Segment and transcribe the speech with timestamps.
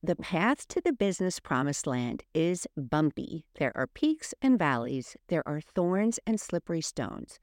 [0.00, 3.46] The path to the business promised land is bumpy.
[3.58, 7.40] There are peaks and valleys, there are thorns and slippery stones.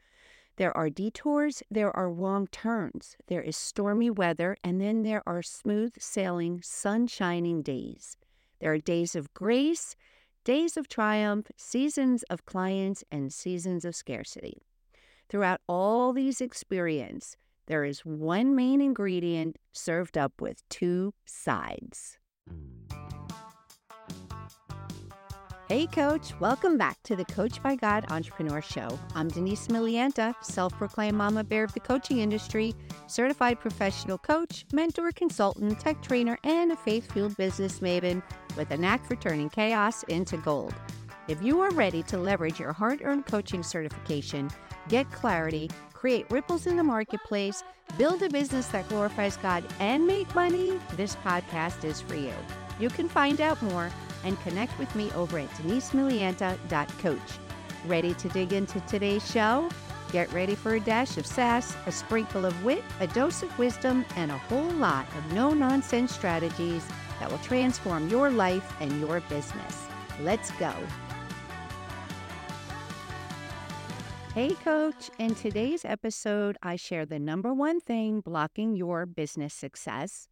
[0.56, 5.42] There are detours, there are wrong turns, there is stormy weather, and then there are
[5.42, 8.16] smooth sailing, sun shining days.
[8.62, 9.98] There are days of grace,
[10.46, 14.62] days of triumph, seasons of clients, and seasons of scarcity.
[15.28, 17.36] Throughout all these experiences,
[17.66, 22.18] there is one main ingredient served up with two sides.
[22.50, 22.76] Mm.
[25.68, 29.00] Hey, Coach, welcome back to the Coach by God Entrepreneur Show.
[29.16, 32.76] I'm Denise Milianta, self proclaimed mama bear of the coaching industry,
[33.08, 38.22] certified professional coach, mentor, consultant, tech trainer, and a faith fueled business maven
[38.56, 40.76] with a knack for turning chaos into gold.
[41.28, 44.52] If you are ready to leverage your hard earned coaching certification,
[44.88, 45.72] get clarity,
[46.06, 47.64] create ripples in the marketplace,
[47.98, 52.32] build a business that glorifies God, and make money, this podcast is for you.
[52.80, 53.90] You can find out more
[54.24, 57.40] and connect with me over at denisemilianta.coach.
[57.88, 59.68] Ready to dig into today's show?
[60.12, 64.06] Get ready for a dash of sass, a sprinkle of wit, a dose of wisdom,
[64.16, 66.86] and a whole lot of no nonsense strategies
[67.20, 69.88] that will transform your life and your business.
[70.22, 70.72] Let's go.
[74.36, 75.10] Hey, Coach.
[75.18, 80.28] In today's episode, I share the number one thing blocking your business success,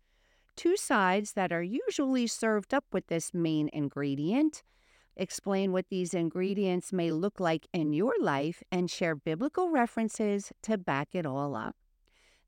[0.57, 4.61] two sides that are usually served up with this main ingredient,
[5.15, 10.77] explain what these ingredients may look like in your life, and share biblical references to
[10.77, 11.77] back it all up.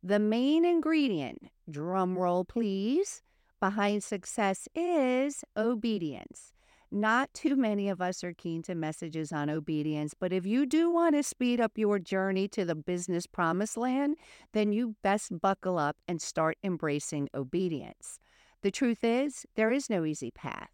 [0.03, 1.39] The main ingredient,
[1.71, 3.23] drum roll please,
[3.61, 6.51] behind success is obedience.
[6.95, 10.89] Not too many of us are keen to messages on obedience, but if you do
[10.89, 14.15] want to speed up your journey to the business promised land,
[14.53, 18.17] then you best buckle up and start embracing obedience.
[18.61, 20.69] The truth is, there is no easy path.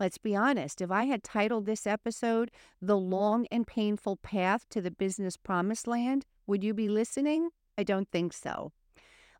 [0.00, 2.50] Let's be honest, if I had titled this episode
[2.82, 7.50] The Long and Painful Path to the Business Promised Land, would you be listening?
[7.78, 8.72] I don't think so.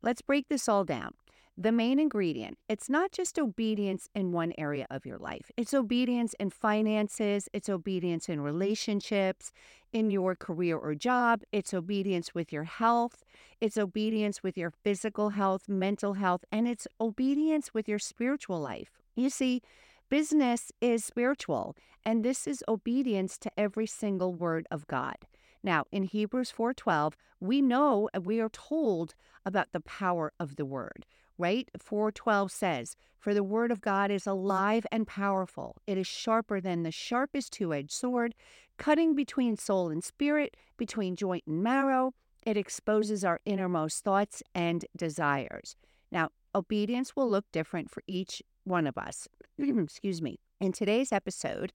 [0.00, 1.14] Let's break this all down
[1.60, 2.56] the main ingredient.
[2.70, 7.68] It's not just obedience in one area of your life, it's obedience in finances, it's
[7.68, 9.52] obedience in relationships,
[9.92, 13.24] in your career or job, it's obedience with your health,
[13.60, 18.92] it's obedience with your physical health, mental health, and it's obedience with your spiritual life.
[19.14, 19.60] You see,
[20.08, 25.16] business is spiritual, and this is obedience to every single word of God.
[25.62, 31.04] Now, in Hebrews 4:12, we know we are told about the power of the word
[31.40, 31.68] right?
[31.78, 35.76] 412 says, For the word of God is alive and powerful.
[35.86, 38.34] It is sharper than the sharpest two edged sword,
[38.76, 42.12] cutting between soul and spirit, between joint and marrow.
[42.44, 45.76] It exposes our innermost thoughts and desires.
[46.12, 49.26] Now, obedience will look different for each one of us.
[49.58, 50.38] Excuse me.
[50.60, 51.72] In today's episode,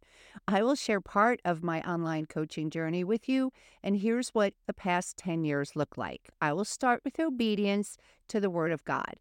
[0.47, 3.51] I will share part of my online coaching journey with you,
[3.81, 6.29] and here's what the past 10 years look like.
[6.39, 7.97] I will start with obedience
[8.27, 9.15] to the Word of God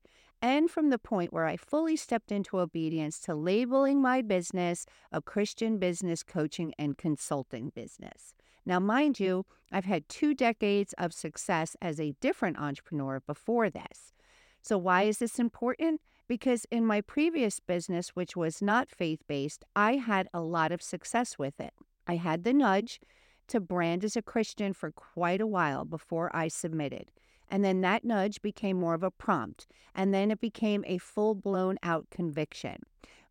[0.44, 5.22] and from the point where I fully stepped into obedience to labeling my business a
[5.22, 8.34] Christian business coaching and consulting business.
[8.66, 9.20] Now, mind mm.
[9.20, 14.12] you, I've had two decades of success as a different entrepreneur before this.
[14.60, 16.02] So, why is this important?
[16.28, 20.82] Because in my previous business, which was not faith based, I had a lot of
[20.82, 21.72] success with it.
[22.06, 23.00] I had the nudge
[23.48, 27.10] to brand as a Christian for quite a while before I submitted.
[27.50, 29.66] And then that nudge became more of a prompt.
[29.94, 32.82] And then it became a full blown out conviction.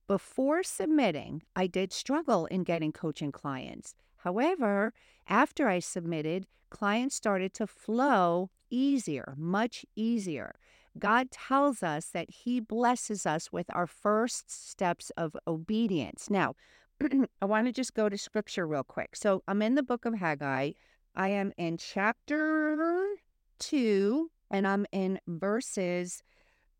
[0.08, 3.96] Before submitting, I did struggle in getting coaching clients.
[4.18, 4.94] However,
[5.28, 10.56] after I submitted, clients started to flow easier, much easier.
[11.00, 16.30] God tells us that He blesses us with our first steps of obedience.
[16.30, 16.56] Now,
[17.42, 19.16] I want to just go to scripture real quick.
[19.16, 20.72] So I'm in the book of Haggai.
[21.16, 23.16] I am in chapter
[23.60, 26.24] 2, and I'm in verses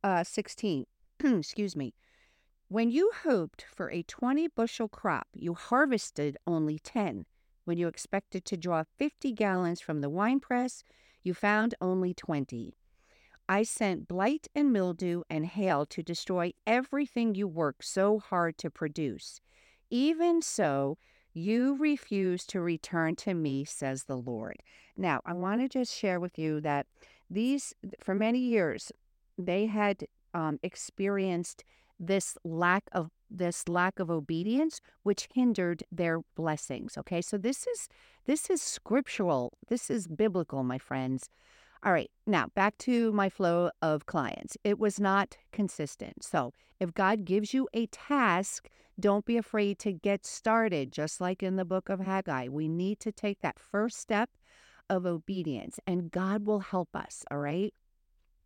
[0.04, 0.86] uh, 16.
[1.24, 1.94] Excuse me.
[2.68, 7.26] When you hoped for a 20 bushel crop, you harvested only 10.
[7.66, 10.84] When you expected to draw 50 gallons from the wine press,
[11.22, 12.74] you found only 20.
[13.48, 18.70] I sent blight and mildew and hail to destroy everything you worked so hard to
[18.70, 19.40] produce.
[19.90, 20.98] Even so,
[21.34, 24.58] you refuse to return to me, says the Lord.
[24.96, 26.86] Now, I want to just share with you that
[27.30, 28.92] these, for many years,
[29.38, 31.64] they had um, experienced
[32.00, 37.88] this lack of this lack of obedience which hindered their blessings okay so this is
[38.26, 41.30] this is scriptural this is biblical my friends
[41.84, 44.58] All right, now back to my flow of clients.
[44.64, 46.24] It was not consistent.
[46.24, 51.42] So, if God gives you a task, don't be afraid to get started, just like
[51.42, 52.48] in the book of Haggai.
[52.48, 54.30] We need to take that first step
[54.90, 57.24] of obedience, and God will help us.
[57.32, 57.74] All right.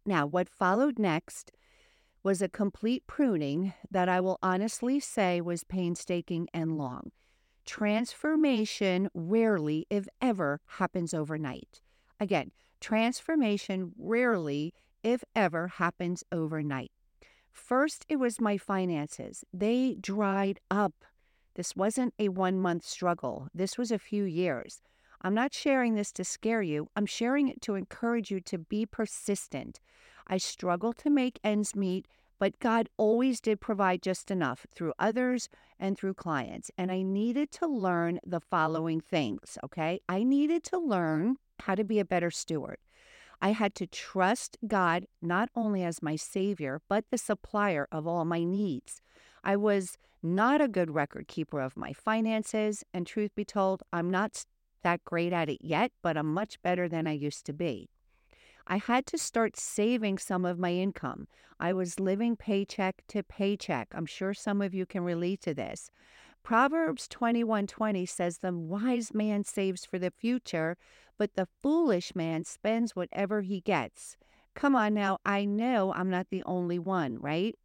[0.05, 1.51] Now, what followed next
[2.23, 7.11] was a complete pruning that I will honestly say was painstaking and long.
[7.65, 11.81] Transformation rarely, if ever, happens overnight.
[12.19, 14.73] Again, transformation rarely,
[15.03, 16.91] if ever, happens overnight.
[17.57, 19.43] First, it was my finances.
[19.51, 20.93] They dried up.
[21.55, 24.83] This wasn't a one month struggle, this was a few years.
[25.21, 28.85] I'm not sharing this to scare you, I'm sharing it to encourage you to be
[28.85, 29.79] persistent.
[30.27, 32.07] I struggled to make ends meet,
[32.37, 35.49] but God always did provide just enough through others
[35.79, 36.69] and through clients.
[36.77, 39.99] And I needed to learn the following things, okay?
[40.07, 42.77] I needed to learn how to be a better steward.
[43.41, 48.25] I had to trust God not only as my Savior, but the supplier of all
[48.25, 49.01] my needs.
[49.43, 54.09] I was not a good record keeper of my finances, and truth be told, I'm
[54.09, 54.45] not
[54.83, 57.89] that great at it yet, but I'm much better than I used to be.
[58.65, 61.27] I had to start saving some of my income.
[61.59, 63.87] I was living paycheck to paycheck.
[63.93, 65.89] I'm sure some of you can relate to this.
[66.43, 70.77] Proverbs 21:20 says the wise man saves for the future,
[71.17, 74.17] but the foolish man spends whatever he gets.
[74.55, 77.55] Come on now, I know I'm not the only one, right?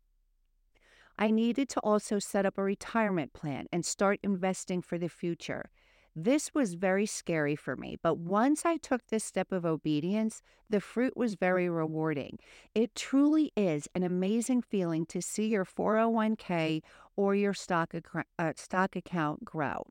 [1.19, 5.71] I needed to also set up a retirement plan and start investing for the future.
[6.15, 10.81] This was very scary for me, but once I took this step of obedience, the
[10.81, 12.39] fruit was very rewarding.
[12.75, 16.83] It truly is an amazing feeling to see your 401k
[17.17, 19.87] or your stock, ac- uh, stock account grow.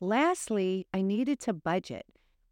[0.00, 2.06] Lastly, I needed to budget.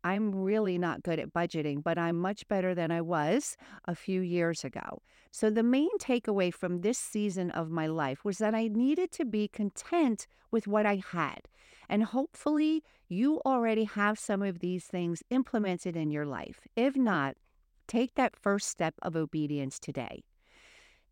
[0.04, 4.20] I'm really not good at budgeting, but I'm much better than I was a few
[4.20, 5.02] years ago.
[5.30, 9.24] So, the main takeaway from this season of my life was that I needed to
[9.24, 11.48] be content with what I had.
[11.92, 16.66] And hopefully, you already have some of these things implemented in your life.
[16.74, 17.36] If not,
[17.86, 20.24] take that first step of obedience today.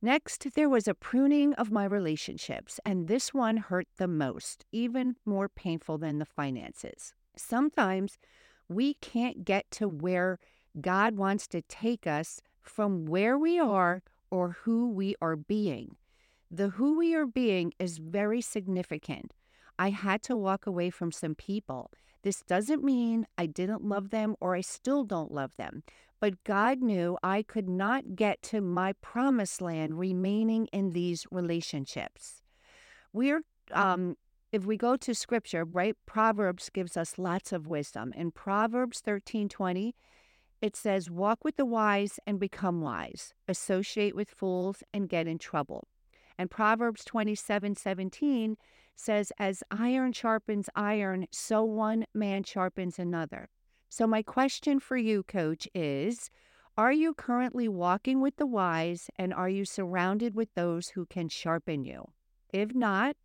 [0.01, 5.17] Next, there was a pruning of my relationships, and this one hurt the most, even
[5.27, 7.13] more painful than the finances.
[7.37, 8.17] Sometimes
[8.67, 10.39] we can't get to where
[10.81, 15.97] God wants to take us from where we are or who we are being.
[16.51, 19.35] The who we are being is very significant.
[19.81, 21.91] I had to walk away from some people.
[22.23, 25.85] This doesn't mean I didn't love them or I still don't love them,
[26.21, 32.43] but God knew I could not get to my promised land remaining in these relationships.
[33.15, 33.41] We're
[33.73, 34.19] um,
[34.53, 38.13] if we go to scripture, right, Proverbs gives us lots of wisdom.
[38.15, 39.95] In Proverbs 13:20,
[40.61, 43.33] it says, "Walk with the wise and become wise.
[43.49, 45.89] Associate with fools and get in trouble."
[46.41, 48.57] And Proverbs 27:17
[48.95, 53.51] says, "As iron sharpens iron, so one man sharpens another."
[53.91, 56.31] So my question for you, coach, is
[56.79, 61.29] are you currently walking with the wise and are you surrounded with those who can
[61.29, 62.11] sharpen you?
[62.49, 63.19] If not,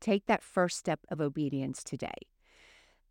[0.00, 2.16] take that first step of obedience today.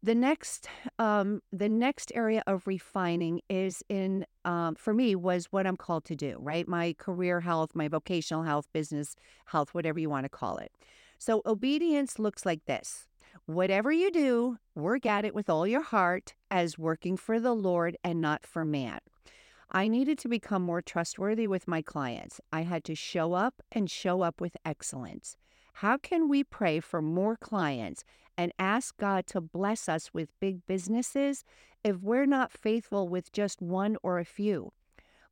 [0.06, 0.68] The next,
[1.00, 6.04] um, the next area of refining is in, um, for me, was what I'm called
[6.06, 6.36] to do.
[6.42, 9.16] Right, my career health, my vocational health, business
[9.46, 10.74] health, whatever you want to call it.
[11.18, 13.08] So obedience looks like this:
[13.46, 17.96] whatever you do, work at it with all your heart, as working for the Lord
[18.04, 19.00] and not for man.
[19.72, 22.42] I needed to become more trustworthy with my clients.
[22.52, 25.38] I had to show up and show up with excellence.
[25.78, 28.04] How can we pray for more clients
[28.38, 31.44] and ask God to bless us with big businesses
[31.84, 34.72] if we're not faithful with just one or a few?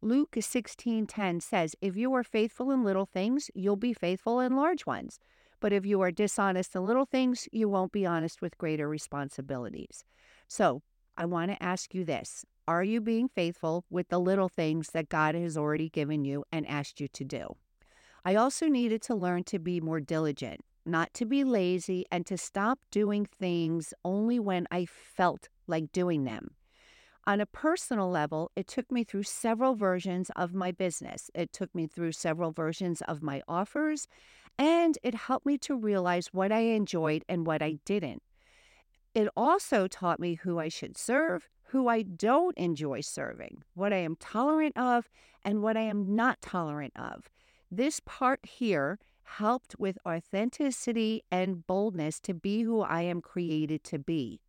[0.01, 4.85] Luke 16:10 says, "If you are faithful in little things, you'll be faithful in large
[4.85, 5.19] ones.
[5.59, 10.03] But if you are dishonest in little things, you won't be honest with greater responsibilities."
[10.47, 10.81] So,
[11.15, 12.45] I want to ask you this.
[12.67, 16.65] Are you being faithful with the little things that God has already given you and
[16.67, 17.57] asked you to do?
[18.23, 22.37] I also needed to learn to be more diligent, not to be lazy, and to
[22.37, 26.51] stop doing things only when I felt like doing them.
[27.27, 31.29] On a personal level, it took me through several versions of my business.
[31.35, 34.07] It took me through several versions of my offers,
[34.57, 38.23] and it helped me to realize what I enjoyed and what I didn't.
[39.13, 43.97] It also taught me who I should serve, who I don't enjoy serving, what I
[43.97, 45.09] am tolerant of,
[45.43, 47.29] and what I am not tolerant of.
[47.69, 48.99] This part here
[49.37, 54.41] helped with authenticity and boldness to be who I am created to be.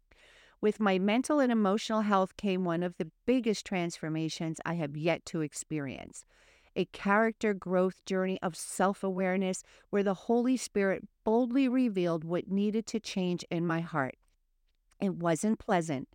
[0.60, 5.24] With my mental and emotional health came one of the biggest transformations I have yet
[5.26, 6.24] to experience
[6.74, 12.86] a character growth journey of self awareness where the Holy Spirit boldly revealed what needed
[12.86, 14.16] to change in my heart.
[15.00, 16.08] It wasn't pleasant.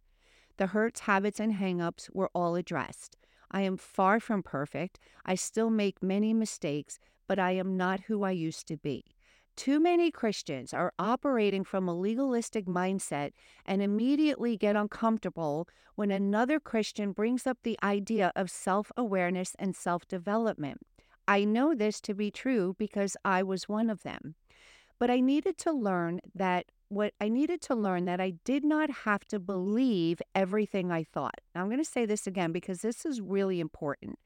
[0.58, 3.16] The hurts, habits, and hangups were all addressed.
[3.52, 5.00] I am far from perfect.
[5.26, 9.04] I still make many mistakes, but I am not who I used to be.
[9.56, 13.32] Too many Christians are operating from a legalistic mindset
[13.66, 19.76] and immediately get uncomfortable when another Christian brings up the idea of self awareness and
[19.76, 20.82] self development.
[21.28, 24.36] I know this to be true because I was one of them.
[25.00, 28.90] But I needed to learn that what I needed to learn that I did not
[28.90, 31.42] have to believe everything I thought.
[31.54, 34.20] Now, I'm going to say this again because this is really important.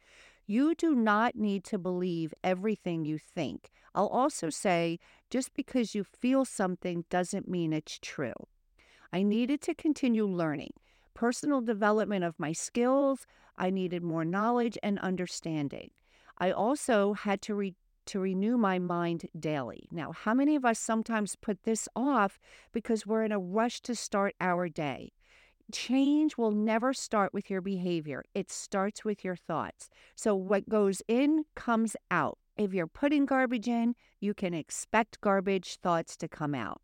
[0.51, 3.72] You do not need to believe everything you think.
[3.96, 8.34] I'll also say just because you feel something doesn't mean it's true.
[9.13, 10.74] I needed to continue learning,
[11.13, 13.25] personal development of my skills.
[13.58, 15.91] I needed more knowledge and understanding.
[16.38, 17.75] I also had to re-
[18.08, 19.88] to renew my mind daily.
[19.89, 22.41] Now, how many of us sometimes put this off
[22.74, 25.13] because we're in a rush to start our day?
[25.72, 29.90] Change will never start with your behavior, it starts with your thoughts.
[30.16, 32.38] So, what goes in comes out.
[32.58, 36.82] If you're putting garbage in, you can expect garbage thoughts to come out.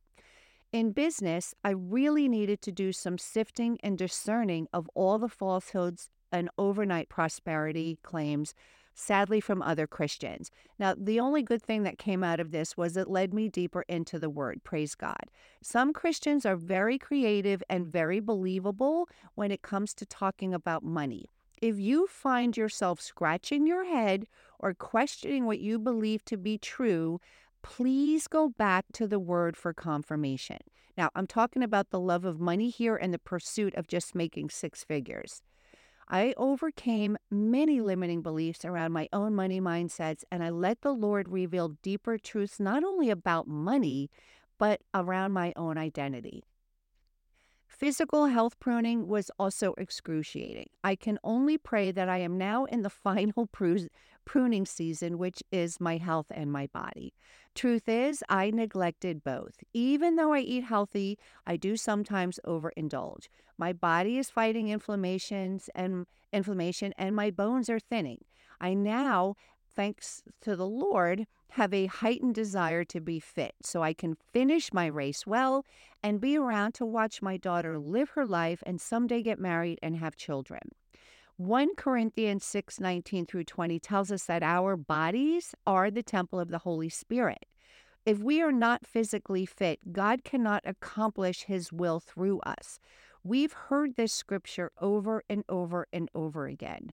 [0.74, 6.10] In business, I really needed to do some sifting and discerning of all the falsehoods
[6.32, 8.53] and overnight prosperity claims
[8.98, 10.50] sadly from other Christians.
[10.80, 13.84] Now, the only good thing that came out of this was it led me deeper
[13.88, 14.63] into the word.
[14.63, 15.25] Praise God.
[15.62, 21.25] Some Christians are very creative and very believable when it comes to talking about money.
[21.62, 24.27] If you find yourself scratching your head
[24.60, 27.20] or questioning what you believe to be true,
[27.62, 30.60] please go back to the word for confirmation.
[30.98, 34.50] Now, I'm talking about the love of money here and the pursuit of just making
[34.50, 35.42] six figures.
[36.09, 41.27] I overcame many limiting beliefs around my own money mindsets, and I let the Lord
[41.27, 44.09] reveal deeper truths not only about money,
[44.57, 46.43] but around my own identity.
[47.67, 50.67] Physical health pruning was also excruciating.
[50.83, 53.45] I can only pray that I am now in the final
[54.27, 57.13] pruning season, which is my health and my body.
[57.55, 59.63] Truth is, I neglected both.
[59.74, 61.17] Even though I eat healthy,
[61.48, 63.29] I do sometimes overindulge.
[63.57, 68.25] My body is fighting inflammations and inflammation and my bones are thinning.
[68.60, 69.36] I now
[69.77, 74.74] thanks to the Lord, have a heightened desire to be fit so I can finish
[74.74, 75.63] my race well
[76.03, 79.96] and be around to watch my daughter live her life and someday get married and
[79.98, 80.72] have children.
[81.38, 86.50] 1 Corinthians 6 19 through 20 tells us that our bodies are the temple of
[86.50, 87.46] the Holy Spirit.
[88.08, 92.79] If we are not physically fit, God cannot accomplish his will through us.
[93.24, 96.89] We've heard this scripture over and over and over again.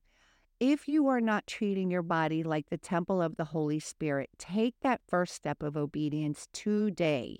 [0.60, 4.74] If you are not treating your body like the temple of the Holy Spirit, take
[4.82, 7.38] that first step of obedience today.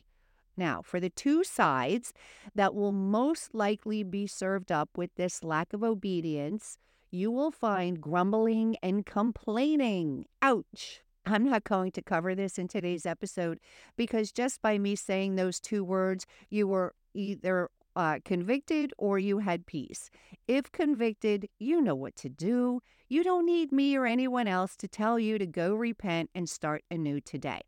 [0.56, 2.14] Now, for the two sides
[2.54, 6.78] that will most likely be served up with this lack of obedience,
[7.14, 10.26] you will find grumbling and complaining.
[10.42, 11.00] Ouch.
[11.24, 13.60] I'm not going to cover this in today's episode
[13.96, 19.38] because just by me saying those two words, you were either uh, convicted or you
[19.38, 20.10] had peace.
[20.48, 22.82] If convicted, you know what to do.
[23.08, 26.82] You don't need me or anyone else to tell you to go repent and start
[26.90, 27.60] anew today.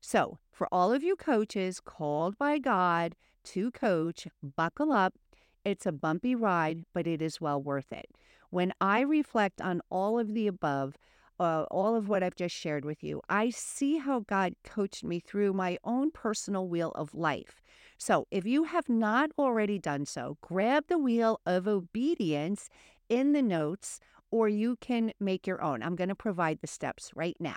[0.00, 5.14] So, for all of you coaches called by God to coach, buckle up.
[5.64, 8.06] It's a bumpy ride, but it is well worth it.
[8.54, 10.96] When I reflect on all of the above,
[11.40, 15.18] uh, all of what I've just shared with you, I see how God coached me
[15.18, 17.60] through my own personal wheel of life.
[17.98, 22.70] So, if you have not already done so, grab the wheel of obedience
[23.08, 23.98] in the notes,
[24.30, 25.82] or you can make your own.
[25.82, 27.56] I'm going to provide the steps right now.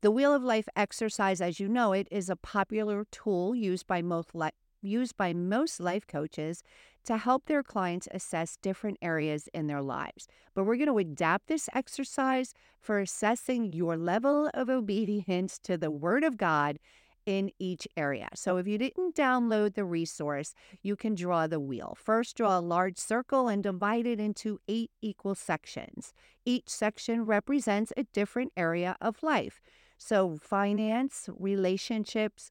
[0.00, 4.02] The Wheel of Life exercise, as you know it, is a popular tool used by
[4.02, 4.34] most
[4.82, 6.62] used by most life coaches
[7.04, 10.26] to help their clients assess different areas in their lives.
[10.54, 15.90] But we're going to adapt this exercise for assessing your level of obedience to the
[15.90, 16.78] Word of God
[17.26, 18.28] in each area.
[18.34, 21.96] So if you didn't download the resource, you can draw the wheel.
[22.00, 26.12] First, draw a large circle and divide it into eight equal sections.
[26.44, 29.60] Each section represents a different area of life.
[29.98, 32.50] So, finance, relationships,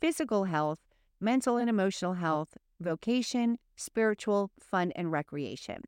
[0.00, 0.80] physical health,
[1.20, 2.22] mental and emotional mm-hmm.
[2.22, 5.82] health, vocation, spiritual, fun, and recreation.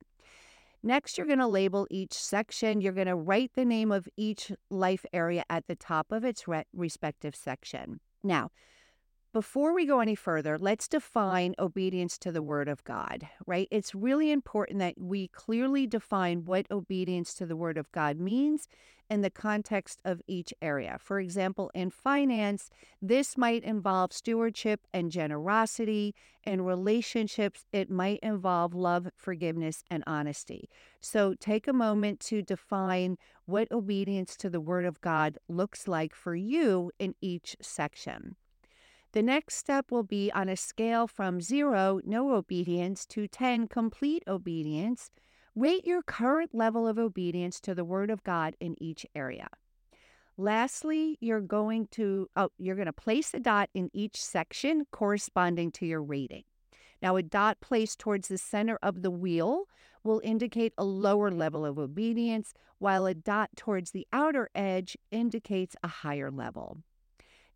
[0.82, 2.80] Next, you're going to label each section.
[2.80, 6.46] You're going to write the name of each life area at the top of its
[6.46, 8.00] re- respective section.
[8.22, 8.50] Now,
[9.32, 13.68] before we go any further, let's define obedience to the word of God, right?
[13.70, 18.68] It's really important that we clearly define what obedience to the word of God means
[19.10, 20.96] in the context of each area.
[21.00, 22.70] For example, in finance,
[23.00, 26.14] this might involve stewardship and generosity.
[26.44, 30.68] In relationships, it might involve love, forgiveness, and honesty.
[31.00, 33.16] So take a moment to define
[33.46, 38.36] what obedience to the word of God looks like for you in each section.
[39.12, 44.22] The next step will be on a scale from zero, no obedience, to 10, complete
[44.28, 45.10] obedience.
[45.54, 49.48] Rate your current level of obedience to the Word of God in each area.
[50.36, 55.72] Lastly, you're going to oh, you're going to place a dot in each section corresponding
[55.72, 56.44] to your rating.
[57.00, 59.64] Now, a dot placed towards the center of the wheel
[60.04, 65.74] will indicate a lower level of obedience, while a dot towards the outer edge indicates
[65.82, 66.78] a higher level.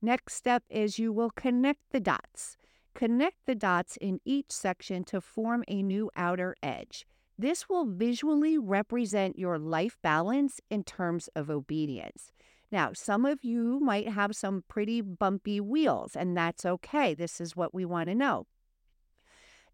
[0.04, 2.56] Next step is you will connect the dots.
[2.92, 7.06] Connect the dots in each section to form a new outer edge.
[7.38, 12.32] This will visually represent your life balance in terms of obedience.
[12.70, 17.14] Now, some of you might have some pretty bumpy wheels, and that's okay.
[17.14, 18.46] This is what we want to know.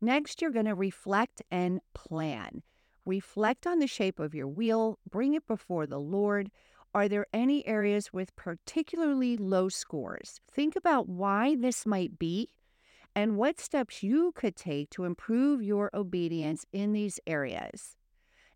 [0.01, 2.63] Next, you're going to reflect and plan.
[3.07, 6.51] Reflect on the shape of your wheel, bring it before the Lord.
[6.95, 10.41] Are there any areas with particularly low scores?
[10.51, 12.49] Think about why this might be
[13.15, 17.97] and what steps you could take to improve your obedience in these areas.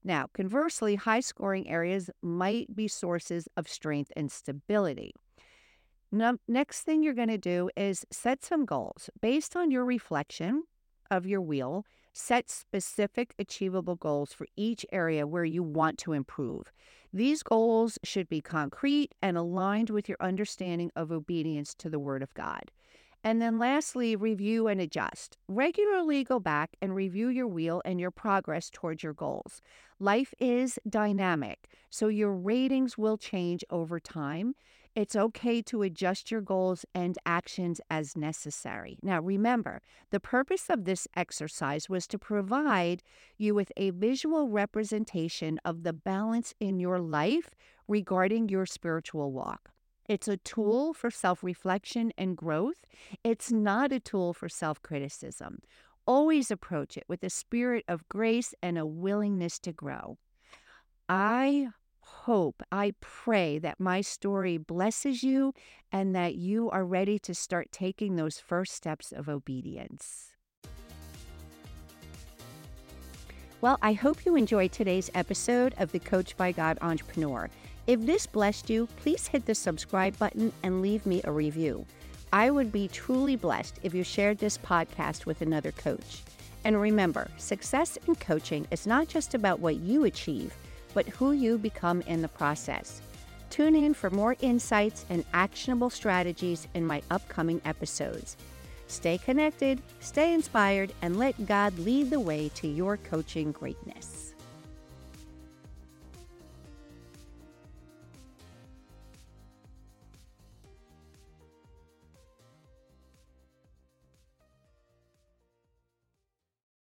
[0.05, 5.15] Now, conversely, high scoring areas might be sources of strength and stability.
[6.11, 10.65] Now, next thing you're going to do is set some goals based on your reflection
[11.11, 11.85] of your wheel.
[12.13, 16.71] Set specific achievable goals for each area where you want to improve.
[17.13, 22.23] These goals should be concrete and aligned with your understanding of obedience to the Word
[22.23, 22.71] of God.
[23.25, 25.39] And then lastly, review and adjust.
[25.47, 29.63] Regularly go back and review your wheel and your progress towards your goals.
[30.01, 34.55] Life is dynamic, so your ratings will change over time.
[34.95, 38.99] It's okay to adjust your goals and actions as necessary.
[39.03, 39.81] Now, remember,
[40.11, 43.03] the purpose of this exercise was to provide
[43.39, 47.55] you with a visual representation of the balance in your life
[47.89, 49.71] regarding your spiritual walk.
[50.09, 52.85] It's a tool for self reflection and growth.
[53.25, 55.61] It's not a tool for self criticism.
[56.07, 60.19] Always approach it with a spirit of grace and a willingness to grow.
[61.09, 61.69] I
[62.25, 65.55] hope, I pray that my story blesses you
[65.91, 70.29] and that you are ready to start taking those first steps of obedience.
[73.61, 77.49] Well, I hope you enjoyed today's episode of the Coach by God Entrepreneur.
[77.87, 81.87] If this blessed you, please hit the subscribe button and leave me a review.
[82.33, 86.23] I would be truly blessed if you shared this podcast with another coach.
[86.65, 90.55] And remember, success in coaching is not just about what you achieve
[90.95, 93.01] but who you become in the process.
[93.51, 98.37] Tune in for more insights and actionable strategies in my upcoming episodes.
[98.87, 104.32] Stay connected, stay inspired, and let God lead the way to your coaching greatness.